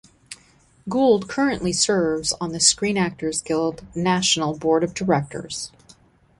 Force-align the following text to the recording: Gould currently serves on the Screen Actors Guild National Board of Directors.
Gould 0.89 1.27
currently 1.29 1.71
serves 1.71 2.33
on 2.41 2.53
the 2.53 2.59
Screen 2.59 2.97
Actors 2.97 3.39
Guild 3.43 3.83
National 3.95 4.57
Board 4.57 4.83
of 4.83 4.95
Directors. 4.95 5.71